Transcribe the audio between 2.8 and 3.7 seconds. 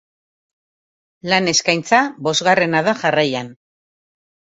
da jarraian.